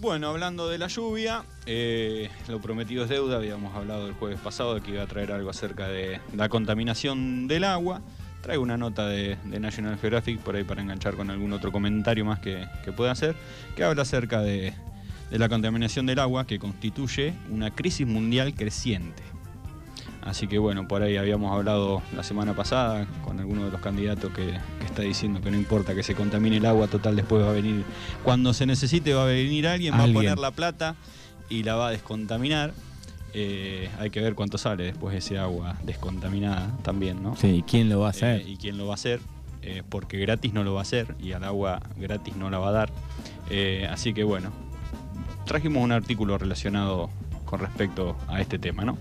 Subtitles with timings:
[0.00, 3.36] Bueno, hablando de la lluvia, eh, lo prometido es deuda.
[3.36, 7.46] Habíamos hablado el jueves pasado de que iba a traer algo acerca de la contaminación
[7.46, 8.02] del agua.
[8.42, 12.40] Traigo una nota de, National Geographic por ahí para enganchar con algún otro comentario más
[12.40, 13.36] que, pueda hacer,
[13.76, 14.74] que habla acerca de
[15.30, 19.22] la contaminación del agua que constituye una crisis mundial creciente.
[20.24, 24.32] Así que bueno, por ahí habíamos hablado la semana pasada con alguno de los candidatos
[24.32, 27.52] que, está diciendo que no importa que se contamine el agua, total después va a
[27.52, 27.84] venir,
[28.22, 30.94] cuando se necesite va a venir alguien, va a poner la plata
[31.50, 32.72] y la va a descontaminar.
[33.34, 37.34] Eh, hay que ver cuánto sale después ese agua descontaminada también, ¿no?
[37.36, 38.42] Sí, ¿y quién lo va a hacer?
[38.42, 39.20] Eh, y quién lo va a hacer,
[39.62, 42.68] eh, porque gratis no lo va a hacer y al agua gratis no la va
[42.68, 42.92] a dar.
[43.90, 44.52] así que bueno,
[45.44, 47.10] trajimos un artículo relacionado
[47.44, 48.96] con respecto a este tema, ¿no?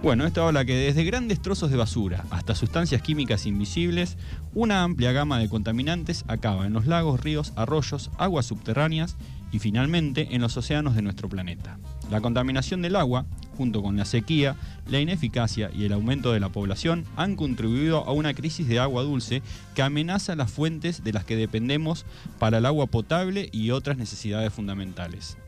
[0.00, 4.16] Bueno, esto habla que desde grandes trozos de basura hasta sustancias químicas invisibles,
[4.54, 9.16] una amplia gama de contaminantes acaba en los lagos, ríos, arroyos, aguas subterráneas
[9.50, 11.80] y finalmente en los océanos de nuestro planeta.
[12.12, 13.26] La contaminación del agua,
[13.56, 14.54] junto con la sequía,
[14.86, 19.02] la ineficacia y el aumento de la población, han contribuido a una crisis de agua
[19.02, 19.42] dulce
[19.74, 22.06] que amenaza las fuentes de las que dependemos
[22.38, 25.38] para el agua potable y otras necesidades fundamentales.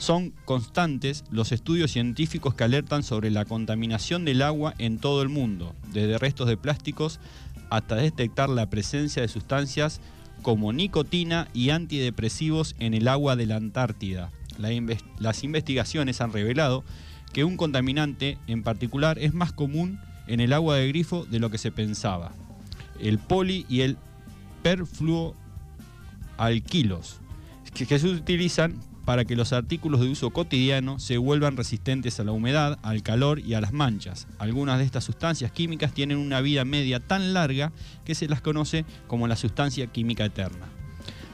[0.00, 5.28] Son constantes los estudios científicos que alertan sobre la contaminación del agua en todo el
[5.28, 7.20] mundo, desde restos de plásticos
[7.68, 10.00] hasta detectar la presencia de sustancias
[10.40, 14.30] como nicotina y antidepresivos en el agua de la Antártida.
[15.18, 16.82] las investigaciones han revelado
[17.34, 21.50] que un contaminante en particular es más común en el agua de grifo de lo
[21.50, 22.32] que se pensaba.
[22.98, 23.98] El poli y el
[24.62, 27.20] perfluoalquilos,
[27.74, 32.32] que se utilizan para que los artículos de uso cotidiano se vuelvan resistentes a la
[32.32, 34.26] humedad, al calor y a las manchas.
[34.38, 37.72] Algunas de estas sustancias químicas tienen una vida media tan larga
[38.04, 40.66] que se las conoce como la sustancia química eterna.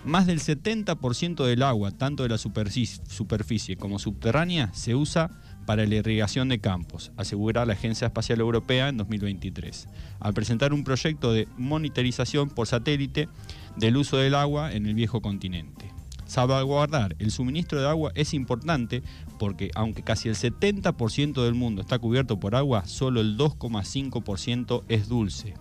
[0.07, 5.31] Más del 70% del agua, tanto de la superficie como subterránea, se usa
[5.67, 9.89] para la irrigación de campos, asegura la Agencia Espacial Europea en 2023,
[10.21, 13.29] al presentar un proyecto de monitorización por satélite
[13.77, 15.96] del uso del agua en el viejo continente.
[16.27, 19.03] Salvaguardar el suministro de agua es importante
[19.39, 25.09] porque aunque casi el 70% del mundo está cubierto por agua, solo el 2,5% es
[25.09, 25.55] dulce.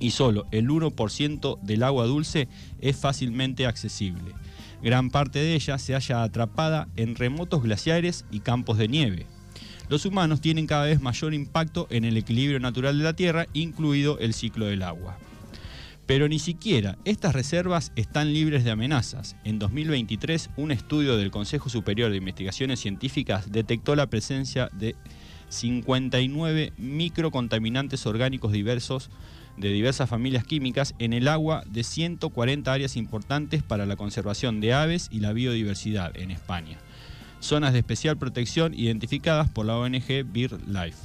[0.00, 2.48] Y solo el 1% del agua dulce
[2.80, 4.32] es fácilmente accesible.
[4.82, 9.26] Gran parte de ella se halla atrapada en remotos glaciares y campos de nieve.
[9.88, 14.18] Los humanos tienen cada vez mayor impacto en el equilibrio natural de la Tierra, incluido
[14.18, 15.18] el ciclo del agua.
[16.06, 19.36] Pero ni siquiera estas reservas están libres de amenazas.
[19.44, 24.96] En 2023, un estudio del Consejo Superior de Investigaciones Científicas detectó la presencia de
[25.48, 29.10] 59 microcontaminantes orgánicos diversos
[29.56, 34.74] de diversas familias químicas en el agua de 140 áreas importantes para la conservación de
[34.74, 36.76] aves y la biodiversidad en España.
[37.40, 40.98] Zonas de especial protección identificadas por la ONG BirdLife.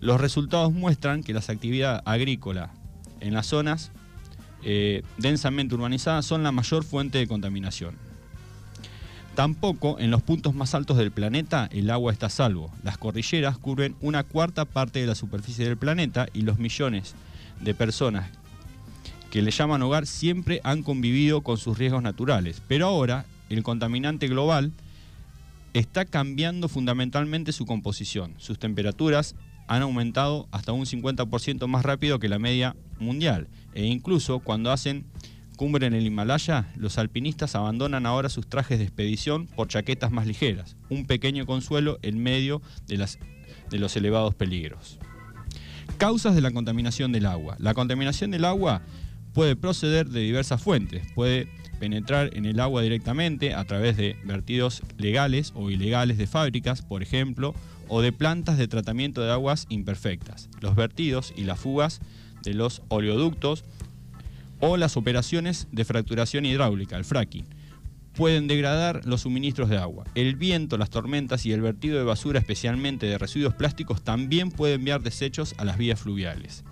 [0.00, 2.70] Los resultados muestran que las actividades agrícolas
[3.20, 3.90] en las zonas
[4.62, 7.96] eh, densamente urbanizadas son la mayor fuente de contaminación.
[9.34, 12.72] Tampoco en los puntos más altos del planeta el agua está a salvo.
[12.82, 17.14] Las cordilleras cubren una cuarta parte de la superficie del planeta y los millones
[17.60, 18.30] de personas
[19.30, 22.62] que le llaman hogar siempre han convivido con sus riesgos naturales.
[22.66, 24.72] Pero ahora el contaminante global
[25.72, 28.34] está cambiando fundamentalmente su composición.
[28.38, 29.34] Sus temperaturas
[29.68, 33.48] han aumentado hasta un 50% más rápido que la media mundial.
[33.74, 35.06] E incluso cuando hacen
[35.56, 40.26] cumbre en el Himalaya, los alpinistas abandonan ahora sus trajes de expedición por chaquetas más
[40.26, 43.18] ligeras, un pequeño consuelo en medio de, las,
[43.70, 44.98] de los elevados peligros.
[45.98, 47.56] Causas de la contaminación del agua.
[47.58, 48.82] La contaminación del agua
[49.38, 51.46] puede proceder de diversas fuentes, puede
[51.78, 57.04] penetrar en el agua directamente a través de vertidos legales o ilegales de fábricas, por
[57.04, 57.54] ejemplo,
[57.86, 62.00] o de plantas de tratamiento de aguas imperfectas, los vertidos y las fugas
[62.42, 63.62] de los oleoductos
[64.58, 67.46] o las operaciones de fracturación hidráulica, el fracking.
[68.14, 70.04] Pueden degradar los suministros de agua.
[70.16, 74.80] El viento, las tormentas y el vertido de basura, especialmente de residuos plásticos, también pueden
[74.80, 76.64] enviar desechos a las vías fluviales.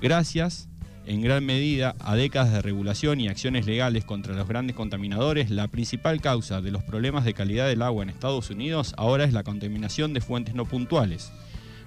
[0.00, 0.68] Gracias
[1.06, 5.68] en gran medida a décadas de regulación y acciones legales contra los grandes contaminadores, la
[5.68, 9.44] principal causa de los problemas de calidad del agua en Estados Unidos ahora es la
[9.44, 11.30] contaminación de fuentes no puntuales,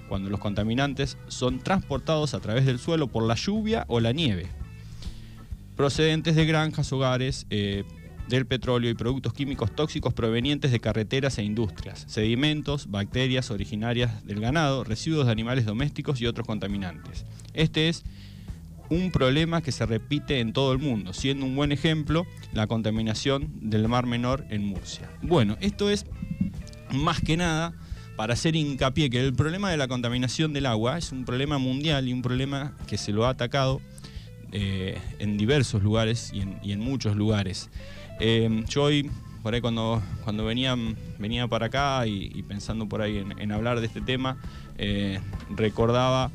[0.08, 4.48] cuando los contaminantes son transportados a través del suelo por la lluvia o la nieve,
[5.76, 7.84] procedentes de granjas, hogares, eh,
[8.30, 14.40] del petróleo y productos químicos tóxicos provenientes de carreteras e industrias, sedimentos, bacterias originarias del
[14.40, 17.26] ganado, residuos de animales domésticos y otros contaminantes.
[17.56, 18.04] Este es
[18.90, 23.52] un problema que se repite en todo el mundo, siendo un buen ejemplo la contaminación
[23.62, 25.10] del Mar Menor en Murcia.
[25.22, 26.06] Bueno, esto es
[26.92, 27.74] más que nada
[28.16, 32.08] para hacer hincapié que el problema de la contaminación del agua es un problema mundial
[32.08, 33.80] y un problema que se lo ha atacado
[34.52, 37.70] eh, en diversos lugares y en, muchos lugares.
[38.20, 39.10] Eh, yo hoy,
[39.44, 40.76] por ahí cuando, cuando venía,
[41.18, 44.38] venía para acá y, pensando por ahí en, hablar de este tema,
[44.78, 45.20] eh,
[45.56, 46.32] recordaba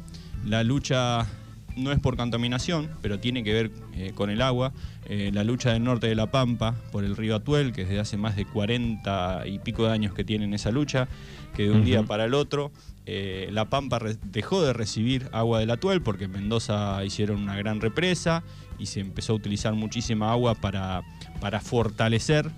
[0.46, 1.26] la lucha
[1.76, 3.70] no es por contaminación, pero tiene que ver
[4.14, 4.72] con el agua.
[5.08, 8.36] la lucha del norte de La Pampa por el río Atuel, que desde hace más
[8.36, 11.08] de 40 y pico de años que tienen esa lucha,
[11.54, 12.72] que de un día para el otro
[13.06, 17.82] eh, la Pampa dejó de recibir agua del Atuel porque en Mendoza hicieron una gran
[17.82, 18.42] represa
[18.78, 21.02] y se empezó a utilizar muchísima agua para,
[21.40, 22.50] para fortalecer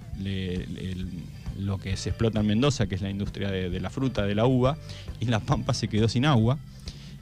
[1.58, 4.46] lo que se explota en Mendoza, que es la industria de, la fruta, de la
[4.46, 4.78] uva,
[5.20, 6.58] y la Pampa se quedó sin agua.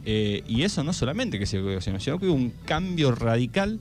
[0.05, 3.81] Eh, y eso no solamente que se agua, sino que hubo un cambio radical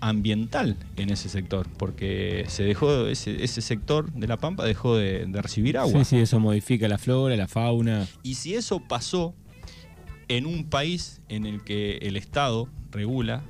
[0.00, 5.78] ambiental en ese sector, porque se dejó ese, sector de la Pampa dejó de, recibir
[5.78, 6.04] agua.
[6.04, 8.08] Sí, sí, eso modifica la flora, la fauna.
[8.22, 9.34] Y si eso pasó
[10.28, 13.42] en un país en el que el Estado regula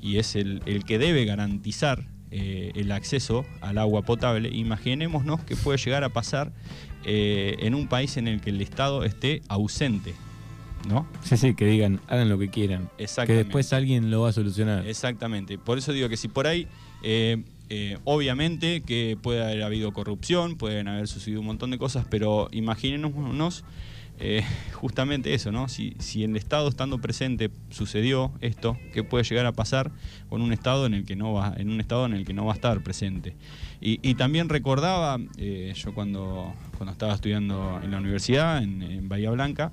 [0.00, 5.78] y es el, que debe garantizar eh, el acceso al agua potable, imaginémonos que puede
[5.78, 6.52] llegar a pasar
[7.04, 10.14] eh, en un país en el que el Estado esté ausente
[10.88, 11.06] ¿no?
[11.22, 12.90] Sí, sí, que digan, hagan lo que quieran.
[12.96, 14.86] Que después alguien lo va a solucionar.
[14.86, 15.58] Exactamente.
[15.58, 16.66] Por eso digo que si por ahí,
[17.02, 22.06] eh, eh, obviamente que puede haber habido corrupción, pueden haber sucedido un montón de cosas,
[22.08, 23.12] pero imagínenos
[24.18, 25.68] eh, justamente eso, ¿no?
[25.68, 29.90] Si, si en el Estado estando presente sucedió esto, ¿qué puede llegar a pasar
[30.28, 32.44] con un Estado en el que no va, en un Estado en el que no
[32.44, 33.34] va a estar presente?
[33.80, 39.72] Y, también recordaba, yo cuando, cuando estaba estudiando en la universidad, en Bahía Blanca,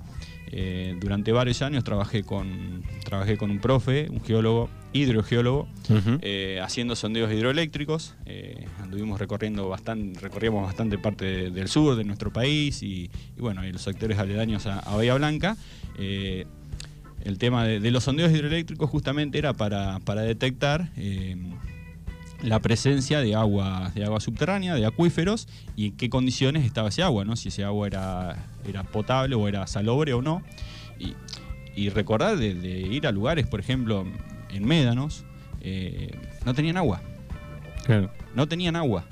[0.52, 5.68] eh, durante varios años trabajé con, trabajé con un profe, un geólogo, hidrogeólogo,
[6.22, 8.14] eh, haciendo sondeos hidroeléctricos.
[8.26, 13.72] Eh, anduvimos recorriendo bastante, recorríamos bastante parte del sur de nuestro país y, bueno, y
[13.72, 15.56] los sectores aledaños a, Bahía Blanca.
[15.98, 20.90] el tema de, los sondeos hidroeléctricos justamente era para, para detectar
[22.42, 27.02] la presencia de agua, de agua subterránea, de acuíferos, y en qué condiciones estaba ese
[27.02, 27.36] agua, ¿no?
[27.36, 30.42] Si ese agua era, era potable o era salobre o no.
[30.98, 32.48] Y, recordar de,
[32.90, 34.04] ir a lugares, por ejemplo,
[34.52, 35.24] en Médanos,
[35.60, 36.10] eh,
[36.44, 37.00] no tenían agua.
[37.84, 38.10] Claro.
[38.34, 39.04] No tenían agua.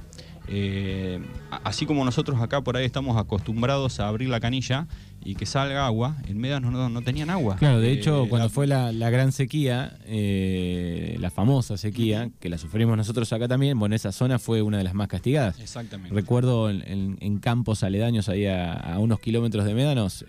[0.51, 1.21] Eh,
[1.65, 4.87] así como nosotros acá por ahí estamos acostumbrados a abrir la canilla
[5.23, 7.57] y que salga agua, en Médanos no, tenían agua.
[7.57, 12.57] Claro, de hecho, eh, cuando fue la, gran sequía, eh, la famosa sequía, que la
[12.57, 15.59] sufrimos nosotros acá también, bueno, esa zona fue una de las más castigadas.
[15.61, 16.15] Exactamente.
[16.15, 20.25] Recuerdo en, campos aledaños ahí a, unos kilómetros de Médanos,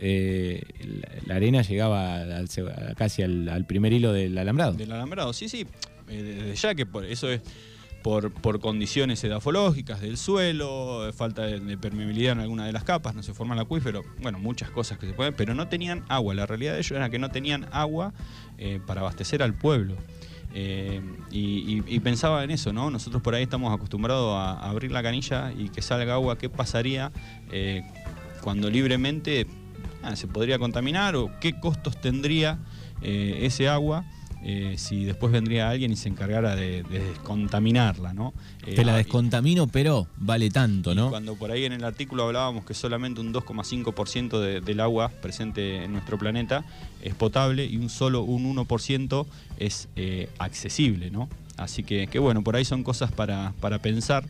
[1.25, 2.25] la, arena llegaba
[2.97, 4.73] casi al, primer hilo del alambrado.
[4.73, 5.65] Del alambrado, sí, sí.
[6.07, 7.41] desde ya que por eso es
[8.01, 13.23] por, por condiciones edafológicas del suelo, falta de, permeabilidad en alguna de las capas, no
[13.23, 16.33] se forma el acuífero, bueno, muchas cosas que se pueden, pero no tenían agua.
[16.33, 18.13] La realidad de ellos era que no tenían agua
[18.57, 19.95] eh, para abastecer al pueblo.
[20.53, 22.89] Eh, y, pensaba en eso, ¿no?
[22.89, 26.37] Nosotros por ahí estamos acostumbrados a, abrir la canilla y que salga agua.
[26.37, 27.11] ¿Qué pasaría
[27.51, 27.83] eh,
[28.41, 29.45] cuando libremente
[30.01, 32.57] ah, se podría contaminar o qué costos tendría
[33.01, 34.05] ese agua?
[34.41, 38.33] Eh, si después vendría alguien y se encargara de, descontaminarla, ¿no?
[38.63, 41.09] Te la eh, descontamino, pero vale tanto, ¿no?
[41.09, 45.91] Cuando por ahí en el artículo hablábamos que solamente un 2,5% del agua presente en
[45.91, 46.63] nuestro planeta
[47.01, 49.25] es potable y un solo un 1%
[49.57, 51.27] es eh, accesible, ¿no?
[51.57, 54.23] Así que, que, bueno, por ahí son cosas para, para pensar.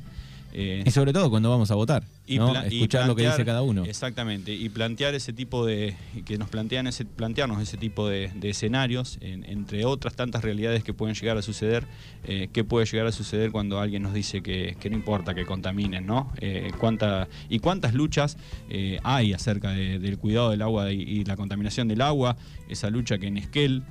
[0.51, 3.84] y sobre todo cuando vamos a votar y escuchar lo que dice cada uno.
[3.86, 5.96] Exactamente, y plantear ese tipo de,
[6.26, 11.16] que nos plantean ese, plantearnos ese tipo de, escenarios, entre otras tantas realidades que pueden
[11.16, 11.86] llegar a suceder,
[12.24, 16.06] eh, qué puede llegar a suceder cuando alguien nos dice que, no importa que contaminen,
[16.06, 16.32] ¿no?
[16.40, 18.38] Eh, cuánta, y cuántas luchas
[18.70, 22.38] eh, hay acerca del cuidado del agua y, la contaminación del agua,
[22.70, 23.84] esa lucha que en Esquel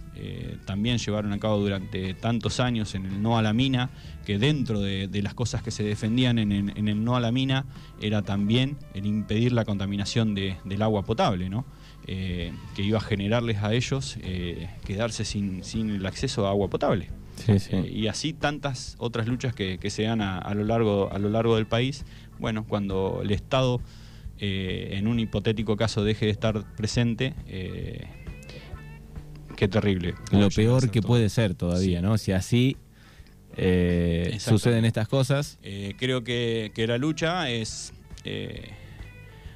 [0.65, 3.91] también llevaron a cabo durante tantos años en el no a la mina,
[4.25, 7.65] que dentro de, las cosas que se defendían en, en el no a la mina
[8.01, 11.65] era también el impedir la contaminación del agua potable, ¿no?
[12.07, 17.09] Eh, que iba a generarles a ellos eh, quedarse sin, el acceso a agua potable.
[17.47, 21.57] Eh, y así tantas otras luchas que, se dan a, lo largo, a lo largo
[21.57, 22.05] del país.
[22.39, 23.81] Bueno, cuando el Estado,
[24.37, 27.33] en un hipotético caso, deje de estar presente,
[29.57, 30.17] qué terrible.
[30.33, 32.19] Lo peor que puede ser todavía, ¿no?
[32.19, 32.77] Si así
[34.39, 35.59] suceden estas cosas.
[35.97, 37.95] creo que, que, la lucha es
[38.25, 38.71] eh,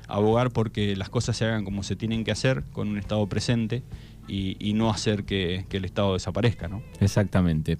[0.08, 3.82] abogar porque las cosas se hagan como se tienen que hacer, con un Estado presente
[4.28, 6.82] y, y no hacer que, que el Estado desaparezca, ¿no?
[7.00, 7.76] Exactamente.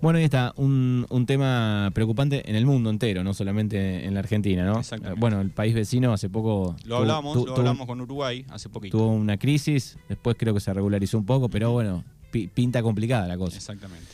[0.00, 4.20] Bueno, ahí está, un, un tema preocupante en el mundo entero, no solamente en la
[4.20, 4.80] Argentina, ¿no?
[4.80, 5.20] Exactamente.
[5.20, 6.74] Bueno, el país vecino hace poco...
[6.84, 8.96] Lo tuvo- hablamos, tu- lo hablamos con Uruguay hace poquito.
[8.98, 13.28] Tuvo una crisis, después creo que se regularizó un poco, pero bueno, pi- pinta complicada
[13.28, 13.56] la cosa.
[13.56, 14.06] Exactamente.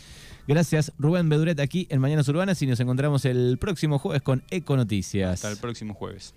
[0.51, 4.77] Gracias, Rubén Beduret, aquí en Mañanas Urbanas y nos encontramos el próximo jueves con Eco
[4.77, 5.35] Noticias.
[5.35, 6.35] Hasta el próximo jueves.